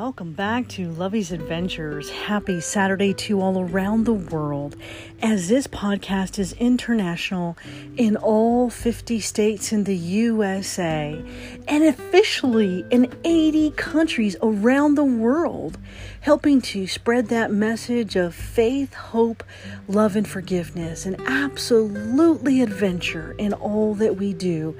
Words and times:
welcome 0.00 0.32
back 0.32 0.66
to 0.66 0.90
Lovey's 0.92 1.30
Adventures. 1.30 2.08
Happy 2.08 2.58
Saturday 2.62 3.12
to 3.12 3.42
all 3.42 3.60
around 3.60 4.04
the 4.04 4.14
world, 4.14 4.74
as 5.20 5.50
this 5.50 5.66
podcast 5.66 6.38
is 6.38 6.54
international 6.54 7.54
in 7.98 8.16
all 8.16 8.70
50 8.70 9.20
states 9.20 9.72
in 9.72 9.84
the 9.84 9.94
USA 9.94 11.22
and 11.68 11.84
officially 11.84 12.82
in 12.90 13.12
80 13.24 13.72
countries 13.72 14.36
around 14.42 14.94
the 14.94 15.04
world, 15.04 15.76
helping 16.22 16.62
to 16.62 16.86
spread 16.86 17.26
that 17.26 17.50
message 17.50 18.16
of 18.16 18.34
faith, 18.34 18.94
hope, 18.94 19.44
love, 19.86 20.16
and 20.16 20.26
forgiveness, 20.26 21.04
and 21.04 21.20
absolutely 21.26 22.62
adventure 22.62 23.32
in 23.32 23.52
all 23.52 23.94
that 23.96 24.16
we 24.16 24.32
do 24.32 24.74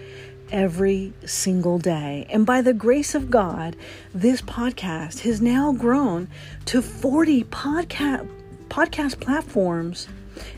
every 0.50 1.12
single 1.24 1.78
day. 1.78 2.26
And 2.30 2.44
by 2.46 2.62
the 2.62 2.74
grace 2.74 3.14
of 3.14 3.30
God, 3.30 3.76
this 4.14 4.42
podcast 4.42 5.20
has 5.20 5.40
now 5.40 5.72
grown 5.72 6.28
to 6.66 6.82
40 6.82 7.44
podcast 7.44 8.28
podcast 8.68 9.20
platforms 9.20 10.06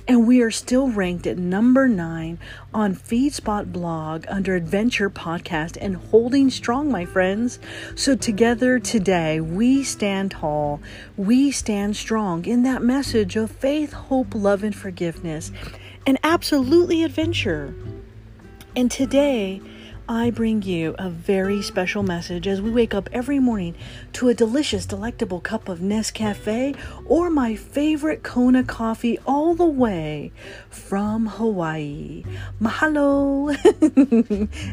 and 0.06 0.26
we 0.26 0.42
are 0.42 0.50
still 0.50 0.88
ranked 0.88 1.26
at 1.26 1.38
number 1.38 1.88
9 1.88 2.38
on 2.74 2.94
FeedSpot 2.94 3.72
blog 3.72 4.24
under 4.28 4.54
Adventure 4.54 5.10
Podcast 5.10 5.78
and 5.80 5.96
holding 5.96 6.50
strong, 6.50 6.90
my 6.90 7.04
friends. 7.04 7.58
So 7.94 8.14
together 8.14 8.78
today, 8.78 9.40
we 9.40 9.82
stand 9.82 10.32
tall. 10.32 10.80
We 11.16 11.50
stand 11.50 11.96
strong 11.96 12.44
in 12.44 12.62
that 12.64 12.82
message 12.82 13.36
of 13.36 13.50
faith, 13.50 13.92
hope, 13.92 14.34
love 14.34 14.62
and 14.62 14.74
forgiveness 14.74 15.52
and 16.06 16.18
absolutely 16.22 17.04
adventure. 17.04 17.74
And 18.74 18.90
today, 18.90 19.60
I 20.08 20.30
bring 20.30 20.62
you 20.62 20.96
a 20.98 21.08
very 21.08 21.62
special 21.62 22.02
message 22.02 22.48
as 22.48 22.60
we 22.60 22.70
wake 22.70 22.92
up 22.92 23.08
every 23.12 23.38
morning 23.38 23.76
to 24.14 24.28
a 24.28 24.34
delicious, 24.34 24.84
delectable 24.84 25.40
cup 25.40 25.68
of 25.68 25.78
Nescafe 25.78 26.76
or 27.06 27.30
my 27.30 27.54
favorite 27.54 28.24
Kona 28.24 28.64
coffee 28.64 29.18
all 29.26 29.54
the 29.54 29.64
way 29.64 30.32
from 30.70 31.26
Hawaii. 31.26 32.24
Mahalo! 32.60 33.54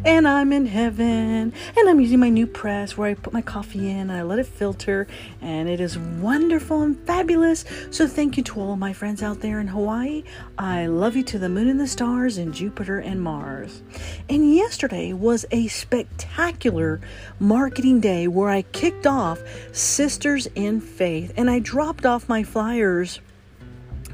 and 0.06 0.28
I'm 0.28 0.52
in 0.52 0.66
heaven. 0.66 1.54
And 1.78 1.90
I'm 1.90 2.00
using 2.00 2.20
my 2.20 2.30
new 2.30 2.48
press 2.48 2.98
where 2.98 3.10
I 3.10 3.14
put 3.14 3.32
my 3.32 3.42
coffee 3.42 3.90
in 3.90 4.10
and 4.10 4.12
I 4.12 4.24
let 4.24 4.40
it 4.40 4.48
filter, 4.48 5.08
and 5.42 5.70
it 5.70 5.80
is 5.80 5.98
wonderful 5.98 6.82
and 6.82 6.98
fabulous. 7.06 7.66
So, 7.92 8.08
thank 8.08 8.36
you 8.38 8.44
to 8.44 8.60
all 8.60 8.78
my 8.78 8.94
friends 8.94 9.22
out 9.22 9.42
there 9.42 9.60
in 9.60 9.68
Hawaii. 9.68 10.24
I 10.58 10.88
love 10.88 11.16
you 11.16 11.24
to 11.24 11.38
the 11.38 11.50
moon 11.50 11.68
and 11.68 11.80
the 11.80 11.88
stars 11.88 12.38
and 12.38 12.54
Jupiter 12.54 13.00
and 13.00 13.22
Mars. 13.22 13.84
And 14.28 14.54
yesterday, 14.54 15.14
was 15.20 15.46
a 15.52 15.68
spectacular 15.68 17.02
marketing 17.40 18.00
day 18.00 18.28
where 18.28 18.50
I 18.50 18.62
kicked 18.62 19.06
off 19.06 19.40
Sisters 19.74 20.48
in 20.56 20.80
Faith 20.80 21.34
and 21.36 21.50
I 21.50 21.60
dropped 21.60 22.06
off 22.06 22.30
my 22.30 22.44
flyers 22.44 23.20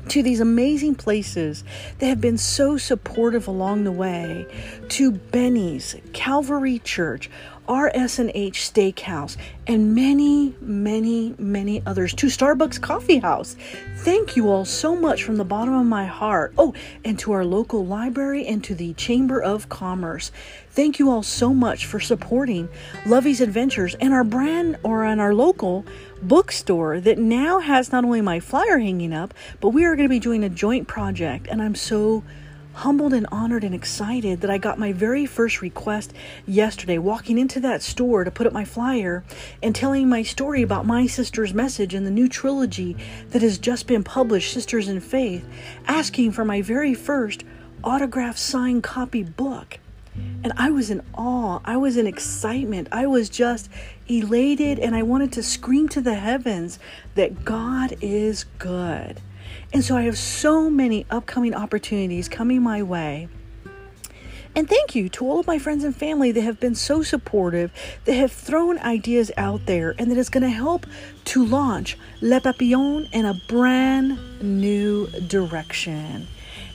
to 0.10 0.24
these 0.24 0.40
amazing 0.40 0.96
places 0.96 1.64
that 2.00 2.08
have 2.08 2.22
been 2.22 2.38
so 2.38 2.78
supportive 2.78 3.48
along 3.48 3.84
the 3.84 3.92
way 3.92 4.46
to 4.90 5.12
Benny's, 5.12 5.96
Calvary 6.14 6.80
Church, 6.80 7.30
RS&H 7.68 8.60
Steakhouse, 8.60 9.38
and 9.68 9.96
many, 9.96 10.56
many, 10.62 11.36
many 11.38 11.82
others 11.86 12.14
to 12.14 12.28
Starbucks 12.28 12.82
Coffee 12.82 13.20
House. 13.20 13.56
Thank 13.98 14.36
you 14.36 14.50
all 14.50 14.66
so 14.66 14.96
much 14.96 15.24
from 15.24 15.38
the 15.38 15.46
bottom 15.46 15.74
of 15.74 15.86
my 15.86 16.06
heart. 16.06 16.54
Oh, 16.58 16.74
and 17.04 17.18
to 17.20 17.32
our 17.32 17.44
local 17.44 17.86
library 17.86 18.46
and 18.46 18.64
to 18.66 18.76
the 18.76 18.94
Chamber 18.94 19.42
of 19.42 19.70
Commerce. 19.70 20.32
Thank 20.70 21.00
you 21.00 21.10
all 21.10 21.24
so 21.24 21.54
much 21.54 21.86
for 21.86 22.00
supporting 22.00 22.70
Lovey's 23.06 23.42
Adventures 23.42 23.96
and 23.96 24.14
our 24.14 24.24
brand 24.24 24.78
or 24.84 25.04
on 25.04 25.20
our 25.20 25.34
local 25.34 25.86
bookstore 26.22 27.00
that 27.00 27.18
now 27.18 27.60
has 27.60 27.92
not 27.92 28.04
only 28.04 28.22
my 28.22 28.40
flyer 28.40 28.78
hanging 28.78 29.14
up, 29.14 29.34
but 29.62 29.70
we 29.70 29.86
are 29.86 29.96
going 29.96 30.08
to 30.08 30.14
be 30.14 30.20
doing 30.20 30.44
a 30.44 30.50
joint 30.50 30.88
project 30.88 31.48
and 31.50 31.62
I'm 31.62 31.76
so 31.76 32.24
humbled 32.76 33.14
and 33.14 33.26
honored 33.32 33.64
and 33.64 33.74
excited 33.74 34.42
that 34.42 34.50
I 34.50 34.58
got 34.58 34.78
my 34.78 34.92
very 34.92 35.26
first 35.26 35.62
request 35.62 36.14
yesterday, 36.46 36.98
walking 36.98 37.38
into 37.38 37.60
that 37.62 37.82
store 37.82 38.24
to 38.24 38.32
put 38.32 38.46
up 38.46 38.54
my 38.54 38.66
flyer 38.66 39.24
and 39.64 39.74
telling 39.74 40.10
my 40.10 40.24
story 40.24 40.62
about 40.62 40.86
my 40.86 41.08
sister's 41.08 41.54
message 41.54 41.96
in 41.96 42.04
the 42.04 42.12
new 42.12 42.28
trilogy 42.28 42.98
that 43.30 43.42
has 43.42 43.58
just 43.58 43.88
been 43.88 44.04
published, 44.04 44.54
Sisters 44.54 44.90
in 44.90 45.00
Faith, 45.00 45.48
asking 45.88 46.34
for 46.34 46.44
my 46.44 46.62
very 46.62 46.94
first 46.94 47.44
autograph 47.84 48.38
signed 48.38 48.84
copy 48.84 49.24
book. 49.24 49.80
And 50.44 50.54
I 50.58 50.70
was 50.70 50.90
in 50.90 51.02
awe. 51.14 51.60
I 51.66 51.78
was 51.78 51.98
in 51.98 52.08
excitement. 52.08 52.88
I 52.92 53.08
was 53.08 53.30
just 53.30 53.70
elated 54.08 54.80
and 54.80 54.96
I 54.96 55.04
wanted 55.04 55.32
to 55.34 55.44
scream 55.44 55.90
to 55.90 56.02
the 56.02 56.16
heavens 56.16 56.80
that 57.16 57.44
God 57.46 57.96
is 58.02 58.46
good. 58.60 59.22
And 59.74 59.84
so 59.84 59.98
I 59.98 60.04
have 60.04 60.18
so 60.18 60.70
many 60.70 61.06
upcoming 61.10 61.54
opportunities 61.54 62.30
coming 62.30 62.62
my 62.62 62.84
way. 62.84 63.28
And 64.56 64.70
thank 64.70 64.96
you 64.96 65.10
to 65.10 65.26
all 65.26 65.42
of 65.42 65.48
my 65.48 65.60
friends 65.60 65.84
and 65.84 65.94
family 65.94 66.32
that 66.32 66.42
have 66.42 66.62
been 66.62 66.76
so 66.76 67.04
supportive, 67.04 67.72
that 68.06 68.14
have 68.14 68.32
thrown 68.32 68.80
ideas 68.80 69.30
out 69.36 69.66
there, 69.66 69.94
and 70.00 70.10
that 70.10 70.18
is 70.18 70.30
going 70.30 70.44
to 70.44 70.50
help 70.50 70.86
to 71.26 71.46
launch 71.46 71.98
Le 72.22 72.40
Papillon 72.40 73.10
in 73.12 73.26
a 73.26 73.34
brand 73.50 74.18
new 74.42 75.08
direction. 75.28 76.28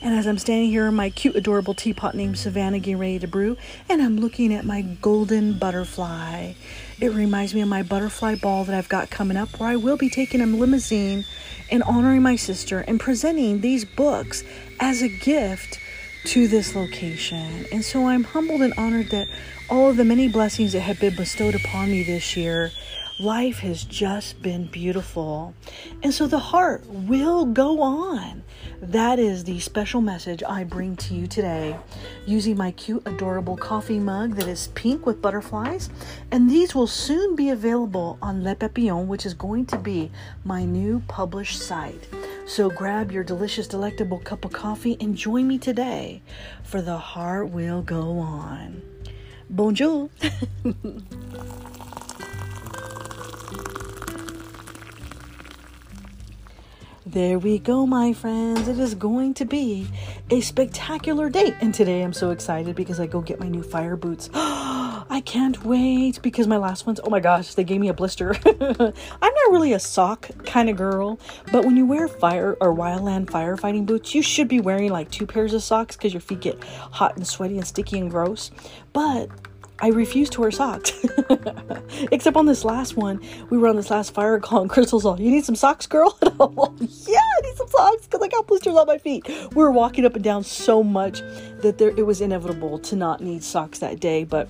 And 0.03 0.13
as 0.13 0.27
I'm 0.27 0.37
standing 0.37 0.69
here 0.69 0.87
in 0.87 0.93
my 0.93 1.09
cute, 1.09 1.35
adorable 1.35 1.73
teapot 1.73 2.13
named 2.13 2.37
Savannah 2.37 2.77
getting 2.77 2.99
ready 2.99 3.17
to 3.17 3.27
brew, 3.27 3.57
and 3.89 3.99
I'm 3.99 4.17
looking 4.17 4.53
at 4.53 4.63
my 4.63 4.81
golden 4.81 5.53
butterfly, 5.53 6.53
it 7.01 7.11
reminds 7.13 7.55
me 7.55 7.61
of 7.61 7.67
my 7.67 7.81
butterfly 7.81 8.35
ball 8.35 8.63
that 8.63 8.75
I've 8.75 8.87
got 8.87 9.09
coming 9.09 9.35
up 9.35 9.59
where 9.59 9.69
I 9.69 9.75
will 9.75 9.97
be 9.97 10.07
taking 10.07 10.39
a 10.39 10.45
limousine 10.45 11.25
and 11.71 11.81
honoring 11.83 12.21
my 12.21 12.35
sister 12.35 12.81
and 12.81 12.99
presenting 12.99 13.61
these 13.61 13.83
books 13.83 14.43
as 14.79 15.01
a 15.01 15.09
gift 15.09 15.79
to 16.25 16.47
this 16.47 16.75
location. 16.75 17.65
And 17.71 17.83
so 17.83 18.07
I'm 18.07 18.23
humbled 18.23 18.61
and 18.61 18.73
honored 18.75 19.09
that 19.09 19.27
all 19.67 19.89
of 19.89 19.97
the 19.97 20.05
many 20.05 20.27
blessings 20.27 20.73
that 20.73 20.81
have 20.81 20.99
been 20.99 21.15
bestowed 21.15 21.55
upon 21.55 21.89
me 21.89 22.03
this 22.03 22.37
year, 22.37 22.71
life 23.21 23.59
has 23.59 23.83
just 23.83 24.41
been 24.41 24.65
beautiful. 24.65 25.53
And 26.01 26.11
so 26.11 26.25
the 26.25 26.39
heart 26.39 26.83
will 26.87 27.45
go 27.45 27.81
on. 27.81 28.43
That 28.81 29.19
is 29.19 29.43
the 29.43 29.59
special 29.59 30.01
message 30.01 30.41
I 30.43 30.63
bring 30.63 30.95
to 30.97 31.13
you 31.13 31.27
today 31.27 31.77
using 32.25 32.57
my 32.57 32.71
cute, 32.71 33.03
adorable 33.05 33.55
coffee 33.55 33.99
mug 33.99 34.35
that 34.37 34.47
is 34.47 34.69
pink 34.69 35.05
with 35.05 35.21
butterflies. 35.21 35.89
And 36.31 36.49
these 36.49 36.73
will 36.73 36.87
soon 36.87 37.35
be 37.35 37.49
available 37.49 38.17
on 38.23 38.43
Le 38.43 38.55
Papillon, 38.55 39.07
which 39.07 39.25
is 39.25 39.35
going 39.35 39.67
to 39.67 39.77
be 39.77 40.09
my 40.43 40.65
new 40.65 41.03
published 41.07 41.61
site. 41.61 42.07
So 42.47 42.71
grab 42.71 43.11
your 43.11 43.23
delicious, 43.23 43.67
delectable 43.67 44.17
cup 44.17 44.45
of 44.45 44.51
coffee 44.51 44.97
and 44.99 45.15
join 45.15 45.47
me 45.47 45.59
today 45.59 46.23
for 46.63 46.81
the 46.81 46.97
heart 46.97 47.49
will 47.49 47.83
go 47.83 48.17
on. 48.17 48.81
Bonjour. 49.47 50.09
There 57.11 57.39
we 57.39 57.59
go, 57.59 57.85
my 57.85 58.13
friends. 58.13 58.69
It 58.69 58.79
is 58.79 58.95
going 58.95 59.33
to 59.33 59.43
be 59.43 59.85
a 60.29 60.39
spectacular 60.39 61.29
date. 61.29 61.55
And 61.59 61.73
today 61.73 62.03
I'm 62.03 62.13
so 62.13 62.29
excited 62.29 62.73
because 62.73 63.01
I 63.01 63.05
go 63.05 63.19
get 63.19 63.37
my 63.37 63.49
new 63.49 63.63
fire 63.63 63.97
boots. 63.97 64.29
I 64.33 65.21
can't 65.25 65.61
wait 65.65 66.21
because 66.21 66.47
my 66.47 66.55
last 66.55 66.87
ones, 66.87 67.01
oh 67.03 67.09
my 67.09 67.19
gosh, 67.19 67.53
they 67.53 67.65
gave 67.65 67.81
me 67.81 67.89
a 67.89 67.93
blister. 67.93 68.33
I'm 68.45 68.93
not 69.33 69.51
really 69.51 69.73
a 69.73 69.79
sock 69.79 70.29
kind 70.45 70.69
of 70.69 70.77
girl, 70.77 71.19
but 71.51 71.65
when 71.65 71.75
you 71.75 71.85
wear 71.85 72.07
fire 72.07 72.55
or 72.61 72.73
wildland 72.73 73.25
firefighting 73.25 73.85
boots, 73.85 74.15
you 74.15 74.21
should 74.21 74.47
be 74.47 74.61
wearing 74.61 74.89
like 74.89 75.11
two 75.11 75.27
pairs 75.27 75.53
of 75.53 75.63
socks 75.63 75.97
because 75.97 76.13
your 76.13 76.21
feet 76.21 76.39
get 76.39 76.63
hot 76.63 77.17
and 77.17 77.27
sweaty 77.27 77.57
and 77.57 77.67
sticky 77.67 77.99
and 77.99 78.09
gross. 78.09 78.51
But 78.93 79.27
I 79.81 79.87
refuse 79.87 80.29
to 80.31 80.41
wear 80.41 80.51
socks. 80.51 80.91
Except 82.11 82.37
on 82.37 82.45
this 82.45 82.63
last 82.63 82.95
one, 82.95 83.19
we 83.49 83.57
were 83.57 83.67
on 83.67 83.75
this 83.75 83.89
last 83.89 84.13
fire 84.13 84.39
call, 84.39 84.61
and 84.61 84.69
Crystal's 84.69 85.05
all, 85.05 85.19
You 85.19 85.31
need 85.31 85.43
some 85.43 85.55
socks, 85.55 85.87
girl? 85.87 86.17
And 86.21 86.29
I'm 86.39 86.57
all, 86.59 86.75
Yeah, 86.79 87.19
I 87.19 87.41
need 87.41 87.55
some 87.55 87.67
socks 87.67 88.05
because 88.05 88.21
I 88.21 88.27
got 88.27 88.45
blisters 88.45 88.75
on 88.75 88.85
my 88.85 88.99
feet. 88.99 89.27
We 89.27 89.63
were 89.63 89.71
walking 89.71 90.05
up 90.05 90.15
and 90.15 90.23
down 90.23 90.43
so 90.43 90.83
much 90.83 91.21
that 91.61 91.79
there, 91.79 91.89
it 91.89 92.05
was 92.05 92.21
inevitable 92.21 92.77
to 92.79 92.95
not 92.95 93.21
need 93.21 93.43
socks 93.43 93.79
that 93.79 93.99
day. 93.99 94.23
But 94.23 94.49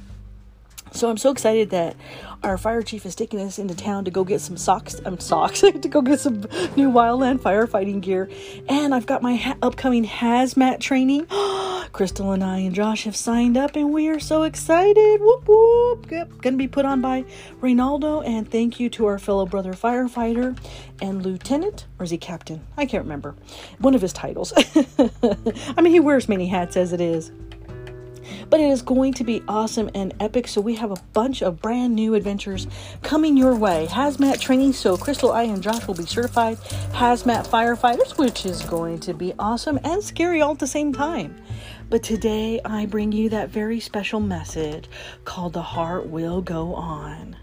so 0.92 1.10
I'm 1.10 1.18
so 1.18 1.32
excited 1.32 1.70
that 1.70 1.96
our 2.44 2.58
fire 2.58 2.82
chief 2.82 3.06
is 3.06 3.16
taking 3.16 3.40
us 3.40 3.60
into 3.60 3.76
town 3.76 4.06
to 4.06 4.12
go 4.12 4.24
get 4.24 4.42
some 4.42 4.58
socks. 4.58 4.96
I'm 5.06 5.14
um, 5.14 5.20
socks 5.20 5.62
to 5.62 5.72
go 5.72 6.02
get 6.02 6.20
some 6.20 6.42
new 6.76 6.92
wildland 6.92 7.40
firefighting 7.40 8.02
gear, 8.02 8.30
and 8.68 8.96
I've 8.96 9.06
got 9.06 9.22
my 9.22 9.36
ha- 9.36 9.58
upcoming 9.62 10.06
hazmat 10.06 10.80
training. 10.80 11.28
Crystal 11.92 12.32
and 12.32 12.44
I 12.44 12.60
and 12.60 12.74
Josh 12.74 13.04
have 13.04 13.16
signed 13.16 13.58
up, 13.58 13.76
and 13.76 13.92
we 13.94 14.08
are 14.10 14.20
so 14.20 14.44
excited. 14.44 15.22
Whoop 15.22 15.48
whoop! 15.48 16.10
Yep, 16.10 16.42
gonna 16.42 16.58
be 16.58 16.68
put 16.68 16.86
on 16.86 17.02
by 17.02 17.26
Reynaldo, 17.62 18.26
and 18.26 18.50
thank 18.50 18.80
you 18.80 18.90
to 18.92 19.06
our 19.06 19.20
fellow 19.20 19.46
brother 19.46 19.74
firefighter 19.74 20.58
and 21.02 21.24
lieutenant, 21.24 21.86
or 22.00 22.06
is 22.06 22.12
he 22.12 22.18
captain? 22.18 22.66
I 22.78 22.86
can't 22.86 23.04
remember. 23.04 23.36
One 23.80 23.94
of 23.94 24.02
his 24.02 24.14
titles. 24.14 24.54
I 24.58 25.82
mean, 25.82 25.94
he 25.94 26.00
wears 26.00 26.28
many 26.30 26.48
hats 26.48 26.78
as 26.78 26.94
it 26.94 27.02
is. 27.02 27.32
But 28.52 28.60
it 28.60 28.70
is 28.70 28.82
going 28.82 29.14
to 29.14 29.24
be 29.24 29.42
awesome 29.48 29.90
and 29.96 30.14
epic. 30.20 30.46
So 30.48 30.60
we 30.60 30.76
have 30.76 30.92
a 30.92 31.02
bunch 31.14 31.42
of 31.42 31.62
brand 31.62 31.96
new 31.96 32.16
adventures 32.16 32.68
coming 33.02 33.38
your 33.38 33.56
way. 33.56 33.88
Hazmat 33.90 34.42
training. 34.42 34.74
So 34.74 34.98
Crystal, 34.98 35.32
I, 35.32 35.44
and 35.44 35.64
Josh 35.64 35.88
will 35.88 35.96
be 35.96 36.06
certified 36.06 36.58
hazmat 36.92 37.48
firefighters, 37.48 38.18
which 38.18 38.46
is 38.46 38.62
going 38.64 39.00
to 39.00 39.14
be 39.14 39.34
awesome 39.40 39.80
and 39.86 40.04
scary 40.04 40.42
all 40.42 40.52
at 40.52 40.60
the 40.60 40.68
same 40.68 40.94
time. 40.94 41.42
But 41.90 42.04
today 42.04 42.60
I 42.66 42.86
bring 42.86 43.14
you 43.14 43.30
that 43.30 43.50
very 43.50 43.80
special 43.80 44.20
message 44.20 44.90
called 45.24 45.54
The 45.54 45.62
Heart 45.62 46.08
Will 46.08 46.42
Go 46.42 46.76
On 46.76 47.38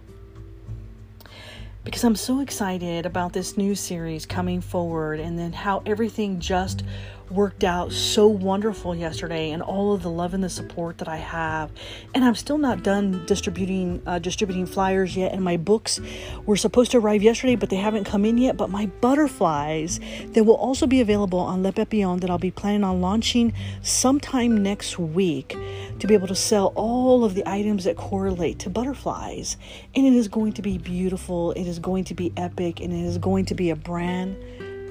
because 1.85 2.05
I'm 2.05 2.17
so 2.17 2.41
excited 2.41 3.07
about 3.07 3.33
this 3.33 3.57
new 3.57 3.75
series 3.75 4.27
coming 4.27 4.61
forward 4.61 5.21
and 5.21 5.39
then 5.39 5.55
how 5.55 5.83
everything 5.87 6.39
just 6.39 6.83
worked 7.31 7.65
out 7.65 7.93
so 7.93 8.27
wonderful 8.27 8.95
yesterday 8.95 9.51
and 9.51 9.63
all 9.63 9.95
of 9.95 10.03
the 10.03 10.11
love 10.11 10.35
and 10.35 10.43
the 10.43 10.49
support 10.49 10.99
that 10.99 11.09
I 11.09 11.17
have. 11.17 11.71
And 12.15 12.25
I'm 12.25 12.35
still 12.35 12.59
not 12.59 12.83
done 12.83 13.25
distributing 13.27 14.03
uh, 14.07 14.19
distributing 14.19 14.67
flyers 14.67 15.17
yet. 15.17 15.33
And 15.33 15.43
my 15.43 15.57
books 15.57 16.01
were 16.47 16.57
supposed 16.57 16.93
to 16.93 16.99
arrive 16.99 17.23
yesterday, 17.23 17.57
but 17.57 17.71
they 17.71 17.77
haven't 17.77 18.05
come 18.05 18.25
in 18.25 18.39
yet. 18.39 18.57
But 18.57 18.71
my 18.71 18.87
butterflies 18.87 20.01
that 20.33 20.45
will 20.45 20.57
also 20.57 20.87
be 20.87 21.01
available 21.01 21.41
on 21.41 21.63
Le 21.63 21.73
Papillon 21.73 22.21
that 22.21 22.31
I'll 22.31 22.39
be 22.39 22.51
planning 22.51 22.85
on 22.85 23.01
launching 23.01 23.53
sometime 23.83 24.63
next 24.63 24.99
week 24.99 25.57
to 25.99 26.07
be 26.07 26.15
able 26.15 26.29
to 26.29 26.35
sell 26.35 26.73
all 26.75 27.25
of 27.25 27.35
the 27.35 27.49
items 27.49 27.85
that 27.85 27.97
correlate 27.97 28.59
to 28.61 28.71
butterflies. 28.71 29.57
And 29.95 30.07
it 30.07 30.15
is 30.15 30.29
going 30.29 30.53
to 30.55 30.63
be 30.63 30.79
beautiful. 30.79 31.53
It 31.53 31.67
is 31.67 31.79
going 31.79 32.05
to 32.05 32.15
be 32.15 32.33
epic, 32.37 32.81
and 32.81 32.93
it 32.93 33.05
is 33.05 33.19
going 33.19 33.45
to 33.47 33.55
be 33.55 33.71
a 33.71 33.77
brand 33.77 34.37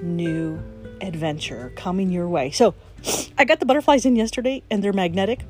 new 0.03 0.61
adventure 1.01 1.71
coming 1.75 2.09
your 2.09 2.27
way. 2.27 2.51
So, 2.51 2.75
I 3.37 3.45
got 3.45 3.59
the 3.59 3.65
butterflies 3.65 4.05
in 4.05 4.15
yesterday 4.15 4.63
and 4.69 4.83
they're 4.83 4.93
magnetic 4.93 5.41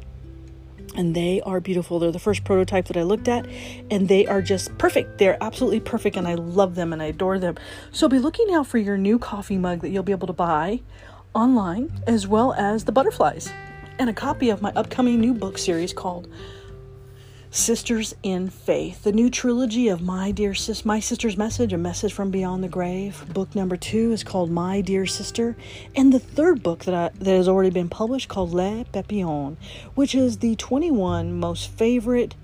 and 0.97 1.15
they 1.15 1.41
are 1.41 1.59
beautiful. 1.59 1.99
They're 1.99 2.11
the 2.11 2.19
first 2.19 2.43
prototype 2.43 2.85
that 2.87 2.97
I 2.97 3.03
looked 3.03 3.27
at, 3.27 3.47
and 3.91 4.07
they 4.07 4.25
are 4.25 4.41
just 4.41 4.75
perfect. 4.79 5.19
They're 5.19 5.37
absolutely 5.41 5.79
perfect, 5.79 6.17
and 6.17 6.27
I 6.27 6.33
love 6.33 6.73
them 6.75 6.91
and 6.91 7.01
I 7.01 7.05
adore 7.05 7.37
them. 7.37 7.55
So 7.91 8.09
be 8.09 8.17
looking 8.17 8.51
out 8.53 8.65
for 8.65 8.79
your 8.79 8.97
new 8.97 9.19
coffee 9.19 9.57
mug 9.57 9.81
that 9.81 9.89
you'll 9.89 10.03
be 10.03 10.11
able 10.11 10.27
to 10.27 10.33
buy 10.33 10.81
online, 11.35 12.01
as 12.07 12.27
well 12.27 12.53
as 12.53 12.85
the 12.85 12.91
butterflies, 12.91 13.53
and 13.99 14.09
a 14.09 14.13
copy 14.13 14.49
of 14.49 14.61
my 14.61 14.71
upcoming 14.75 15.21
new 15.21 15.33
book 15.33 15.59
series 15.59 15.93
called 15.93 16.27
Sisters 17.49 18.13
in 18.23 18.49
Faith, 18.49 19.03
the 19.03 19.13
new 19.13 19.29
trilogy 19.29 19.87
of 19.87 20.01
My 20.01 20.31
Dear 20.31 20.53
Sis, 20.53 20.83
My 20.83 20.99
Sister's 20.99 21.37
Message, 21.37 21.71
A 21.71 21.77
Message 21.77 22.11
from 22.11 22.29
Beyond 22.29 22.61
the 22.61 22.67
Grave. 22.67 23.23
Book 23.33 23.55
number 23.55 23.77
two 23.77 24.11
is 24.11 24.21
called 24.21 24.51
My 24.51 24.81
Dear 24.81 25.05
Sister, 25.05 25.55
and 25.95 26.11
the 26.11 26.19
third 26.19 26.61
book 26.61 26.83
that 26.83 26.93
I, 26.93 27.17
that 27.17 27.31
has 27.31 27.47
already 27.47 27.69
been 27.69 27.87
published 27.87 28.27
called 28.27 28.53
Les 28.53 28.83
Papillons, 28.91 29.57
which 29.95 30.13
is 30.13 30.39
the 30.39 30.57
21 30.57 31.33
most 31.39 31.69
favorite 31.71 32.35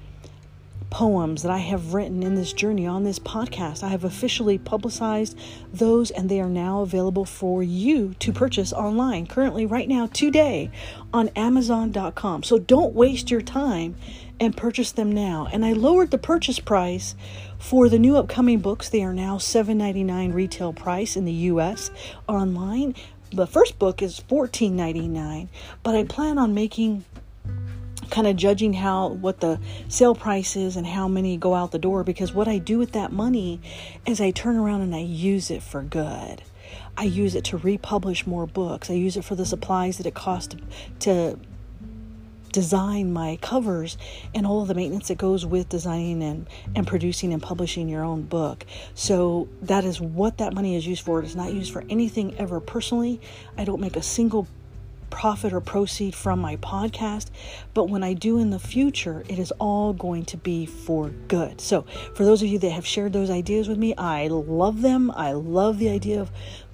poems 0.90 1.42
that 1.42 1.52
I 1.52 1.58
have 1.58 1.96
written 1.96 2.22
in 2.22 2.36
this 2.36 2.54
journey 2.54 2.86
on 2.86 3.04
this 3.04 3.18
podcast. 3.18 3.84
I 3.84 3.90
have 3.90 4.04
officially 4.04 4.60
publicized 4.60 5.38
those 5.74 6.12
and 6.12 6.30
they 6.30 6.40
are 6.40 6.50
now 6.50 6.82
available 6.82 7.26
for 7.26 7.64
you 7.64 8.14
to 8.20 8.32
purchase 8.32 8.72
online 8.72 9.26
currently 9.26 9.66
right 9.66 9.90
now 9.90 10.06
today 10.08 10.70
on 11.12 11.30
amazon.com. 11.30 12.44
So 12.44 12.60
don't 12.60 12.94
waste 12.94 13.32
your 13.32 13.42
time 13.42 13.96
and 14.40 14.56
purchase 14.56 14.92
them 14.92 15.12
now. 15.12 15.48
And 15.52 15.66
I 15.66 15.74
lowered 15.74 16.12
the 16.12 16.18
purchase 16.18 16.60
price 16.60 17.16
for 17.60 17.90
the 17.90 18.00
new 18.00 18.18
upcoming 18.18 18.60
books. 18.60 18.90
They 18.90 19.04
are 19.04 19.14
now 19.14 19.38
$7.99 19.38 20.34
retail 20.34 20.74
price 20.74 21.16
in 21.16 21.26
the 21.26 21.32
US 21.32 21.92
online. 22.28 22.96
The 23.32 23.48
first 23.48 23.80
book 23.80 24.02
is 24.02 24.20
$14.99, 24.30 25.48
but 25.82 25.96
I 25.96 26.04
plan 26.04 26.38
on 26.38 26.54
making 26.54 27.06
kind 28.10 28.28
of 28.28 28.36
judging 28.36 28.74
how 28.74 29.08
what 29.08 29.40
the 29.40 29.60
sale 29.88 30.14
price 30.14 30.56
is 30.56 30.76
and 30.76 30.86
how 30.86 31.08
many 31.08 31.36
go 31.36 31.56
out 31.56 31.72
the 31.72 31.80
door 31.80 32.04
because 32.04 32.32
what 32.32 32.48
I 32.48 32.60
do 32.60 32.78
with 32.78 32.92
that 32.92 33.12
money 33.12 33.60
is 34.06 34.22
I 34.22 34.30
turn 34.30 34.56
around 34.56 34.82
and 34.82 34.96
I 34.96 35.00
use 35.00 35.50
it 35.50 35.64
for 35.64 35.82
good. 35.82 36.44
I 36.96 37.06
use 37.06 37.34
it 37.34 37.44
to 37.46 37.58
republish 37.58 38.28
more 38.28 38.46
books. 38.46 38.90
I 38.90 38.94
use 38.94 39.18
it 39.18 39.26
for 39.26 39.34
the 39.36 39.46
supplies 39.46 39.98
that 39.98 40.06
it 40.06 40.14
costs 40.14 40.54
to, 40.54 40.60
to 41.00 41.40
design 42.54 43.12
my 43.12 43.38
covers 43.42 43.98
and 44.34 44.48
all 44.48 44.64
the 44.64 44.76
maintenance 44.76 45.10
that 45.10 45.18
goes 45.18 45.46
with 45.46 45.68
designing 45.68 46.24
and, 46.24 46.48
and 46.76 46.88
producing 46.88 47.34
and 47.34 47.42
publishing 47.42 47.90
your 47.90 48.04
own 48.04 48.22
book. 48.22 48.66
So 48.94 49.50
that 49.64 49.84
is 49.84 50.00
what 50.00 50.38
that 50.38 50.54
money 50.54 50.78
is 50.78 50.88
used 50.88 51.04
for. 51.04 51.20
It 51.20 51.26
is 51.26 51.36
not 51.36 51.52
used 51.52 51.74
for 51.74 51.84
anything 51.90 52.38
ever 52.38 52.62
personally. 52.62 53.20
I 53.58 53.66
don't 53.66 53.82
make 53.82 53.98
a 53.98 54.04
single 54.04 54.48
profit 55.14 55.54
or 55.54 55.62
proceed 55.62 56.16
from 56.16 56.40
my 56.40 56.56
podcast, 56.58 57.28
but 57.76 57.88
when 57.88 58.04
I 58.04 58.14
do 58.14 58.40
in 58.40 58.50
the 58.50 58.58
future, 58.58 59.24
it 59.30 59.38
is 59.38 59.52
all 59.60 59.94
going 59.94 60.26
to 60.26 60.38
be 60.38 60.66
for 60.66 61.10
good. 61.28 61.62
So, 61.62 61.84
for 62.16 62.26
those 62.26 62.42
of 62.42 62.50
you 62.50 62.58
that 62.58 62.72
have 62.72 62.86
shared 62.86 63.14
those 63.14 63.30
ideas 63.30 63.68
with 63.68 63.78
me, 63.78 63.94
I 63.96 64.28
love 64.28 64.82
them. 64.82 65.12
I 65.12 65.34
love 65.34 65.78
the 65.78 65.90
idea 65.90 66.20
of 66.20 66.32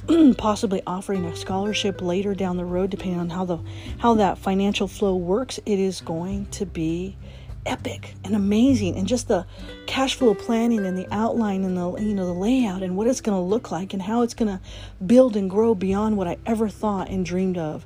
possibly 0.37 0.81
offering 0.87 1.25
a 1.25 1.35
scholarship 1.35 2.01
later 2.01 2.33
down 2.33 2.55
the 2.55 2.63
road 2.63 2.89
depending 2.89 3.19
on 3.19 3.29
how 3.29 3.43
the 3.43 3.59
how 3.97 4.13
that 4.13 4.37
financial 4.37 4.87
flow 4.87 5.17
works 5.17 5.59
it 5.65 5.77
is 5.77 5.99
going 5.99 6.45
to 6.47 6.65
be 6.65 7.17
epic 7.65 8.15
and 8.23 8.37
amazing 8.37 8.95
and 8.95 9.05
just 9.05 9.27
the 9.27 9.45
cash 9.85 10.15
flow 10.15 10.33
planning 10.33 10.85
and 10.85 10.97
the 10.97 11.07
outline 11.11 11.65
and 11.65 11.75
the 11.75 11.95
you 11.97 12.15
know 12.15 12.25
the 12.25 12.33
layout 12.33 12.81
and 12.81 12.95
what 12.95 13.05
it's 13.05 13.19
going 13.19 13.37
to 13.37 13.41
look 13.41 13.69
like 13.69 13.91
and 13.91 14.01
how 14.01 14.21
it's 14.21 14.33
going 14.33 14.47
to 14.47 14.61
build 15.05 15.35
and 15.35 15.49
grow 15.49 15.75
beyond 15.75 16.15
what 16.15 16.27
I 16.27 16.37
ever 16.45 16.69
thought 16.69 17.09
and 17.09 17.25
dreamed 17.25 17.57
of 17.57 17.85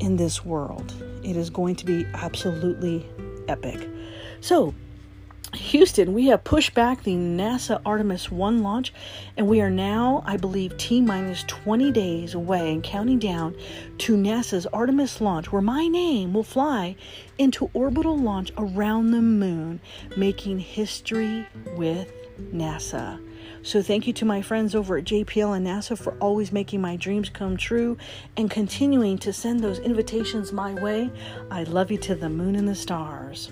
in 0.00 0.16
this 0.16 0.44
world 0.44 0.94
it 1.22 1.36
is 1.36 1.50
going 1.50 1.74
to 1.74 1.84
be 1.84 2.06
absolutely 2.14 3.06
epic 3.48 3.88
so 4.40 4.74
Houston, 5.54 6.12
we 6.12 6.26
have 6.26 6.44
pushed 6.44 6.74
back 6.74 7.02
the 7.02 7.14
NASA 7.14 7.80
Artemis 7.86 8.30
1 8.30 8.62
launch, 8.62 8.92
and 9.36 9.48
we 9.48 9.62
are 9.62 9.70
now, 9.70 10.22
I 10.26 10.36
believe, 10.36 10.76
T 10.76 11.00
minus 11.00 11.42
20 11.44 11.90
days 11.90 12.34
away 12.34 12.72
and 12.72 12.82
counting 12.82 13.18
down 13.18 13.56
to 13.98 14.14
NASA's 14.14 14.66
Artemis 14.66 15.22
launch, 15.22 15.50
where 15.50 15.62
my 15.62 15.86
name 15.86 16.34
will 16.34 16.42
fly 16.42 16.96
into 17.38 17.70
orbital 17.72 18.18
launch 18.18 18.52
around 18.58 19.10
the 19.10 19.22
moon, 19.22 19.80
making 20.16 20.58
history 20.58 21.46
with 21.76 22.12
NASA. 22.52 23.18
So, 23.62 23.82
thank 23.82 24.06
you 24.06 24.12
to 24.14 24.24
my 24.24 24.40
friends 24.40 24.74
over 24.74 24.98
at 24.98 25.04
JPL 25.04 25.56
and 25.56 25.66
NASA 25.66 25.98
for 25.98 26.16
always 26.20 26.52
making 26.52 26.80
my 26.80 26.96
dreams 26.96 27.28
come 27.28 27.56
true 27.56 27.96
and 28.36 28.50
continuing 28.50 29.18
to 29.18 29.32
send 29.32 29.60
those 29.60 29.78
invitations 29.80 30.52
my 30.52 30.74
way. 30.74 31.10
I 31.50 31.64
love 31.64 31.90
you 31.90 31.98
to 31.98 32.14
the 32.14 32.28
moon 32.28 32.54
and 32.54 32.68
the 32.68 32.74
stars. 32.74 33.50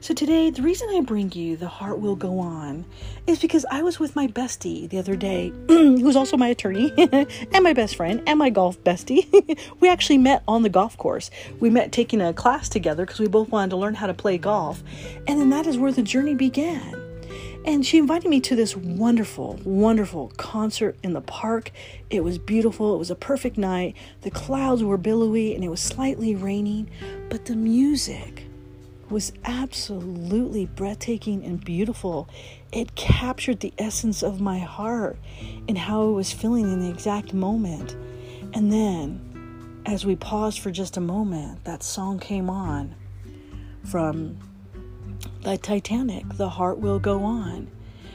So, 0.00 0.14
today, 0.14 0.50
the 0.50 0.62
reason 0.62 0.88
I 0.90 1.00
bring 1.00 1.30
you 1.32 1.56
The 1.56 1.68
Heart 1.68 2.00
Will 2.00 2.16
Go 2.16 2.40
On 2.40 2.84
is 3.26 3.38
because 3.38 3.64
I 3.70 3.82
was 3.82 4.00
with 4.00 4.16
my 4.16 4.26
bestie 4.26 4.88
the 4.88 4.98
other 4.98 5.14
day, 5.14 5.52
who's 5.68 6.16
also 6.16 6.36
my 6.36 6.48
attorney 6.48 6.92
and 6.96 7.62
my 7.62 7.72
best 7.72 7.94
friend 7.94 8.22
and 8.26 8.38
my 8.38 8.50
golf 8.50 8.82
bestie. 8.82 9.28
we 9.80 9.88
actually 9.88 10.18
met 10.18 10.42
on 10.48 10.62
the 10.62 10.68
golf 10.68 10.96
course. 10.96 11.30
We 11.60 11.70
met 11.70 11.92
taking 11.92 12.20
a 12.20 12.32
class 12.32 12.68
together 12.68 13.04
because 13.04 13.20
we 13.20 13.28
both 13.28 13.50
wanted 13.50 13.70
to 13.70 13.76
learn 13.76 13.94
how 13.94 14.06
to 14.06 14.14
play 14.14 14.38
golf. 14.38 14.82
And 15.28 15.40
then 15.40 15.50
that 15.50 15.66
is 15.66 15.78
where 15.78 15.92
the 15.92 16.02
journey 16.02 16.34
began. 16.34 17.01
And 17.64 17.86
she 17.86 17.98
invited 17.98 18.28
me 18.28 18.40
to 18.40 18.56
this 18.56 18.76
wonderful, 18.76 19.60
wonderful 19.64 20.32
concert 20.36 20.96
in 21.02 21.12
the 21.12 21.20
park. 21.20 21.70
It 22.10 22.24
was 22.24 22.36
beautiful. 22.36 22.94
It 22.94 22.98
was 22.98 23.10
a 23.10 23.14
perfect 23.14 23.56
night. 23.56 23.96
The 24.22 24.32
clouds 24.32 24.82
were 24.82 24.98
billowy 24.98 25.54
and 25.54 25.62
it 25.62 25.68
was 25.68 25.80
slightly 25.80 26.34
raining, 26.34 26.90
but 27.28 27.44
the 27.44 27.54
music 27.54 28.46
was 29.08 29.32
absolutely 29.44 30.66
breathtaking 30.66 31.44
and 31.44 31.62
beautiful. 31.62 32.28
It 32.72 32.96
captured 32.96 33.60
the 33.60 33.72
essence 33.78 34.22
of 34.22 34.40
my 34.40 34.58
heart 34.58 35.18
and 35.68 35.78
how 35.78 36.02
I 36.02 36.10
was 36.10 36.32
feeling 36.32 36.72
in 36.72 36.80
the 36.80 36.88
exact 36.88 37.32
moment. 37.32 37.94
And 38.54 38.72
then, 38.72 39.82
as 39.86 40.04
we 40.04 40.16
paused 40.16 40.60
for 40.60 40.70
just 40.70 40.96
a 40.96 41.00
moment, 41.00 41.64
that 41.64 41.82
song 41.82 42.18
came 42.18 42.50
on 42.50 42.94
from 43.84 44.38
the 45.42 45.58
Titanic, 45.58 46.24
The 46.36 46.48
Heart 46.48 46.78
Will 46.78 46.98
Go 46.98 47.22
On. 47.22 47.68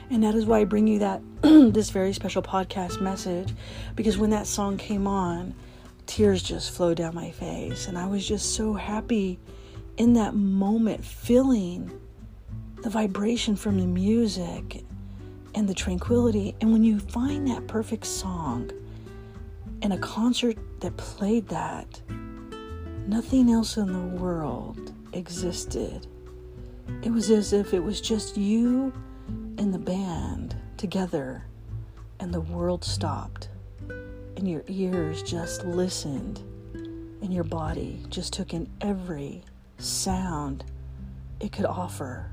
And 0.09 0.23
that 0.23 0.35
is 0.35 0.45
why 0.45 0.59
I 0.59 0.63
bring 0.63 0.87
you 0.87 0.99
that 0.99 1.21
this 1.41 1.89
very 1.89 2.13
special 2.13 2.41
podcast 2.41 3.01
message 3.01 3.53
because 3.95 4.17
when 4.17 4.29
that 4.29 4.47
song 4.47 4.77
came 4.77 5.05
on, 5.05 5.53
tears 6.05 6.41
just 6.41 6.71
flowed 6.71 6.97
down 6.97 7.13
my 7.13 7.31
face 7.31 7.87
and 7.87 7.97
I 7.97 8.07
was 8.07 8.25
just 8.25 8.55
so 8.55 8.73
happy 8.73 9.37
in 9.97 10.13
that 10.13 10.33
moment 10.33 11.03
feeling 11.03 11.91
the 12.83 12.89
vibration 12.89 13.55
from 13.55 13.79
the 13.79 13.85
music 13.85 14.83
and 15.55 15.67
the 15.67 15.73
tranquility. 15.73 16.55
And 16.61 16.71
when 16.71 16.83
you 16.83 16.99
find 16.99 17.47
that 17.47 17.67
perfect 17.67 18.05
song 18.05 18.71
in 19.81 19.91
a 19.91 19.97
concert 19.97 20.57
that 20.79 20.95
played 20.95 21.47
that, 21.49 22.01
nothing 23.07 23.51
else 23.51 23.75
in 23.75 23.91
the 23.91 24.17
world 24.17 24.93
existed. 25.13 26.07
It 27.03 27.11
was 27.11 27.29
as 27.29 27.53
if 27.53 27.73
it 27.73 27.83
was 27.83 28.01
just 28.01 28.37
you 28.37 28.93
and 29.57 29.73
the 29.73 29.79
band 29.79 30.55
together, 30.77 31.43
and 32.19 32.33
the 32.33 32.41
world 32.41 32.83
stopped, 32.83 33.49
and 33.89 34.47
your 34.47 34.63
ears 34.67 35.23
just 35.23 35.65
listened, 35.65 36.39
and 37.21 37.33
your 37.33 37.43
body 37.43 38.03
just 38.09 38.33
took 38.33 38.53
in 38.53 38.69
every 38.81 39.43
sound 39.77 40.63
it 41.39 41.51
could 41.51 41.65
offer. 41.65 42.31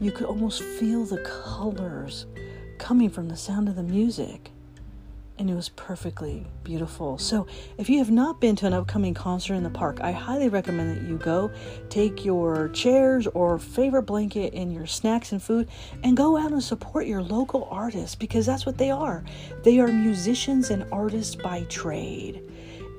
You 0.00 0.12
could 0.12 0.26
almost 0.26 0.62
feel 0.62 1.04
the 1.04 1.18
colors 1.18 2.26
coming 2.78 3.10
from 3.10 3.28
the 3.28 3.36
sound 3.36 3.68
of 3.68 3.76
the 3.76 3.82
music 3.82 4.52
and 5.38 5.48
it 5.48 5.54
was 5.54 5.68
perfectly 5.70 6.46
beautiful. 6.64 7.16
So, 7.18 7.46
if 7.78 7.88
you 7.88 7.98
have 7.98 8.10
not 8.10 8.40
been 8.40 8.56
to 8.56 8.66
an 8.66 8.72
upcoming 8.72 9.14
concert 9.14 9.54
in 9.54 9.62
the 9.62 9.70
park, 9.70 10.00
I 10.00 10.10
highly 10.10 10.48
recommend 10.48 10.96
that 10.96 11.08
you 11.08 11.16
go. 11.16 11.50
Take 11.88 12.24
your 12.24 12.68
chairs 12.70 13.26
or 13.28 13.58
favorite 13.58 14.02
blanket 14.02 14.52
and 14.54 14.72
your 14.72 14.86
snacks 14.86 15.32
and 15.32 15.42
food 15.42 15.68
and 16.02 16.16
go 16.16 16.36
out 16.36 16.52
and 16.52 16.62
support 16.62 17.06
your 17.06 17.22
local 17.22 17.68
artists 17.70 18.16
because 18.16 18.46
that's 18.46 18.66
what 18.66 18.78
they 18.78 18.90
are. 18.90 19.24
They 19.62 19.78
are 19.78 19.88
musicians 19.88 20.70
and 20.70 20.84
artists 20.92 21.36
by 21.36 21.62
trade. 21.64 22.42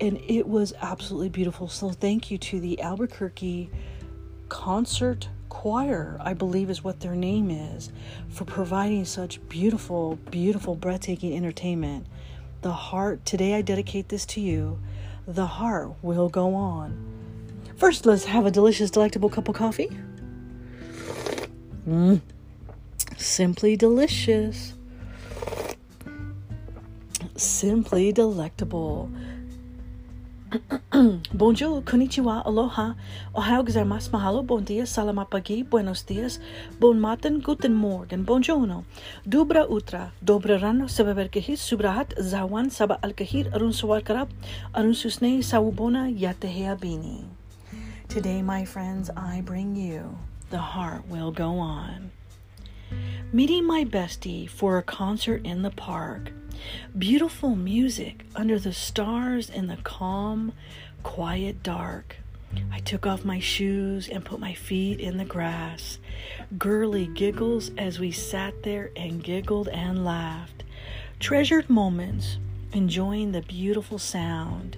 And 0.01 0.17
it 0.27 0.47
was 0.47 0.73
absolutely 0.81 1.29
beautiful. 1.29 1.67
So, 1.67 1.91
thank 1.91 2.31
you 2.31 2.37
to 2.37 2.59
the 2.59 2.81
Albuquerque 2.81 3.69
Concert 4.47 5.27
Choir, 5.49 6.17
I 6.21 6.35
believe 6.35 6.69
is 6.69 6.83
what 6.83 7.01
their 7.01 7.15
name 7.15 7.49
is, 7.49 7.91
for 8.29 8.45
providing 8.45 9.03
such 9.03 9.45
beautiful, 9.49 10.15
beautiful, 10.31 10.75
breathtaking 10.75 11.35
entertainment. 11.35 12.07
The 12.61 12.71
heart, 12.71 13.25
today 13.25 13.53
I 13.53 13.61
dedicate 13.61 14.09
this 14.09 14.25
to 14.27 14.41
you. 14.41 14.79
The 15.25 15.45
heart 15.45 15.91
will 16.01 16.27
go 16.27 16.55
on. 16.55 17.05
First, 17.77 18.05
let's 18.05 18.25
have 18.25 18.45
a 18.45 18.51
delicious, 18.51 18.91
delectable 18.91 19.29
cup 19.29 19.47
of 19.47 19.55
coffee. 19.55 19.97
Mmm. 21.87 22.19
Simply 23.15 23.77
delicious. 23.77 24.73
Simply 27.37 28.11
delectable. 28.11 29.09
Bonjour, 31.33 31.81
konnichiwa, 31.83 32.41
aloha, 32.45 32.95
ohayou 33.35 33.63
gozaimasu, 33.63 34.09
mahalo, 34.09 34.41
bon 34.41 34.63
dia, 34.65 34.81
salamat 34.81 35.29
pagi, 35.29 35.61
buenos 35.63 36.01
dias, 36.01 36.39
bon 36.79 36.99
matin, 36.99 37.39
guten 37.39 37.73
morgen, 37.73 38.25
buongiorno, 38.25 38.83
dubra 39.27 39.69
utra, 39.69 40.11
dobra 40.25 40.57
rano, 40.57 40.89
sababer 40.89 41.29
kahir, 41.29 41.53
subrahat, 41.53 42.17
zawan, 42.17 42.71
saba 42.71 42.97
al 43.03 43.13
kahir, 43.13 43.53
arun 43.53 43.69
sawal 43.69 44.01
karab, 44.01 44.29
arun 44.73 44.97
susne, 44.97 45.37
sawubona, 45.45 46.09
yatehea 46.09 46.73
bini. 46.79 47.25
Today, 48.07 48.41
my 48.41 48.65
friends, 48.65 49.11
I 49.15 49.41
bring 49.45 49.75
you 49.75 50.17
The 50.49 50.73
Heart 50.73 51.07
Will 51.09 51.31
Go 51.31 51.59
On. 51.59 52.09
Meeting 53.31 53.67
my 53.67 53.85
bestie 53.85 54.49
for 54.49 54.79
a 54.79 54.83
concert 54.83 55.45
in 55.45 55.61
the 55.61 55.69
park 55.69 56.33
Beautiful 56.97 57.55
music 57.55 58.25
under 58.35 58.59
the 58.59 58.73
stars 58.73 59.49
in 59.49 59.67
the 59.67 59.77
calm, 59.77 60.53
quiet 61.03 61.63
dark. 61.63 62.17
I 62.71 62.79
took 62.79 63.05
off 63.05 63.23
my 63.23 63.39
shoes 63.39 64.09
and 64.09 64.25
put 64.25 64.39
my 64.39 64.53
feet 64.53 64.99
in 64.99 65.17
the 65.17 65.25
grass. 65.25 65.99
Girly 66.57 67.07
giggles 67.07 67.71
as 67.77 67.99
we 67.99 68.11
sat 68.11 68.63
there 68.63 68.91
and 68.95 69.23
giggled 69.23 69.67
and 69.69 70.03
laughed. 70.03 70.63
Treasured 71.19 71.69
moments, 71.69 72.37
enjoying 72.73 73.31
the 73.31 73.41
beautiful 73.41 73.99
sound. 73.99 74.77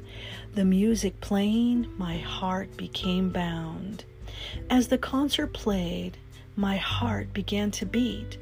The 0.53 0.65
music 0.65 1.21
playing, 1.21 1.87
my 1.97 2.17
heart 2.17 2.75
became 2.75 3.29
bound. 3.29 4.03
As 4.69 4.87
the 4.89 4.97
concert 4.97 5.53
played, 5.53 6.17
my 6.55 6.77
heart 6.77 7.33
began 7.33 7.71
to 7.71 7.85
beat. 7.85 8.37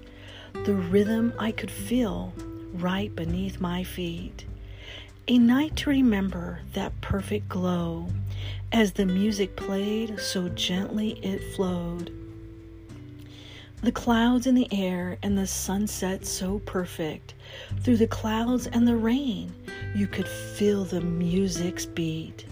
The 0.66 0.74
rhythm 0.74 1.34
I 1.38 1.52
could 1.52 1.72
feel 1.72 2.34
right 2.74 3.16
beneath 3.16 3.60
my 3.60 3.84
feet. 3.84 4.46
A 5.28 5.38
night 5.38 5.76
to 5.78 5.90
remember 5.90 6.62
that 6.74 7.00
perfect 7.02 7.48
glow. 7.50 8.08
As 8.72 8.94
the 8.94 9.06
music 9.06 9.56
played, 9.56 10.20
so 10.20 10.50
gently 10.50 11.20
it 11.24 11.56
flowed. 11.56 12.12
The 13.82 13.92
clouds 13.92 14.46
in 14.46 14.56
the 14.56 14.68
air 14.72 15.18
and 15.24 15.38
the 15.38 15.48
sunset 15.48 16.26
so 16.26 16.60
perfect. 16.60 17.34
Through 17.82 17.98
the 17.98 18.08
clouds 18.08 18.68
and 18.68 18.88
the 18.88 18.98
rain, 18.98 19.54
you 19.96 20.06
could 20.08 20.28
feel 20.28 20.84
the 20.84 21.02
music's 21.02 21.86
beat. 21.86 22.46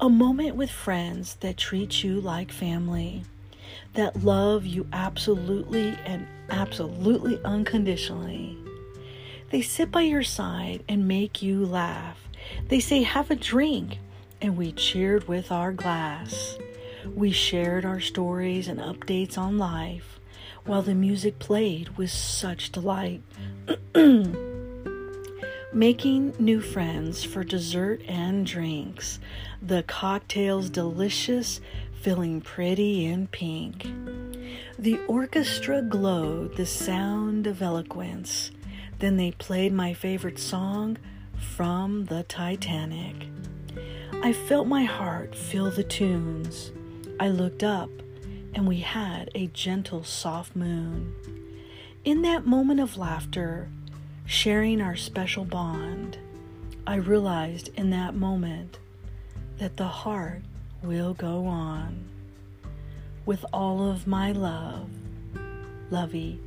A 0.00 0.08
moment 0.08 0.56
with 0.56 0.70
friends 0.70 1.36
that 1.40 1.56
treat 1.56 2.02
you 2.02 2.20
like 2.20 2.50
family, 2.50 3.24
that 3.92 4.24
love 4.24 4.64
you 4.64 4.86
absolutely 4.92 5.96
and 6.04 6.26
absolutely 6.48 7.40
unconditionally. 7.44 8.56
They 9.50 9.62
sit 9.62 9.90
by 9.90 10.02
your 10.02 10.22
side 10.22 10.82
and 10.88 11.08
make 11.08 11.42
you 11.42 11.64
laugh. 11.64 12.28
They 12.68 12.80
say, 12.80 13.02
Have 13.02 13.30
a 13.30 13.36
drink. 13.36 13.98
And 14.40 14.56
we 14.56 14.72
cheered 14.72 15.28
with 15.28 15.50
our 15.50 15.72
glass. 15.72 16.58
We 17.14 17.30
shared 17.30 17.84
our 17.84 18.00
stories 18.00 18.68
and 18.68 18.80
updates 18.80 19.38
on 19.38 19.58
life 19.58 20.18
while 20.66 20.82
the 20.82 20.94
music 20.94 21.38
played 21.38 21.96
with 21.96 22.10
such 22.10 22.72
delight. 22.72 23.22
Making 25.72 26.34
new 26.38 26.60
friends 26.60 27.24
for 27.24 27.44
dessert 27.44 28.00
and 28.08 28.46
drinks. 28.46 29.18
The 29.60 29.82
cocktails 29.82 30.70
delicious, 30.70 31.60
feeling 32.00 32.40
pretty 32.40 33.04
in 33.06 33.26
pink. 33.26 33.86
The 34.78 34.98
orchestra 35.06 35.82
glowed 35.82 36.56
the 36.56 36.66
sound 36.66 37.46
of 37.46 37.60
eloquence. 37.60 38.50
Then 38.98 39.16
they 39.16 39.32
played 39.32 39.72
my 39.72 39.92
favorite 39.92 40.38
song 40.38 40.98
from 41.38 42.06
the 42.06 42.22
Titanic. 42.24 43.28
I 44.22 44.32
felt 44.32 44.66
my 44.66 44.84
heart 44.84 45.34
fill 45.34 45.70
the 45.70 45.84
tunes. 45.84 46.72
I 47.20 47.28
looked 47.28 47.62
up 47.62 47.90
and 48.54 48.66
we 48.66 48.80
had 48.80 49.30
a 49.34 49.48
gentle, 49.48 50.04
soft 50.04 50.54
moon. 50.54 51.14
In 52.04 52.22
that 52.22 52.46
moment 52.46 52.80
of 52.80 52.96
laughter, 52.96 53.68
sharing 54.26 54.80
our 54.80 54.96
special 54.96 55.44
bond, 55.44 56.18
I 56.86 56.96
realized 56.96 57.70
in 57.76 57.90
that 57.90 58.14
moment 58.14 58.78
that 59.58 59.76
the 59.76 59.88
heart 59.88 60.42
will 60.82 61.14
go 61.14 61.46
on. 61.46 62.04
With 63.26 63.44
all 63.52 63.90
of 63.90 64.06
my 64.06 64.32
love, 64.32 64.88
Lovey 65.90 66.40